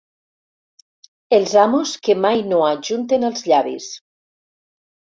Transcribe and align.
Els 1.37 1.53
amos 1.65 1.93
que 2.09 2.17
mai 2.25 2.43
no 2.55 2.63
ajunten 2.71 3.31
els 3.31 3.47
llavis. 3.53 3.97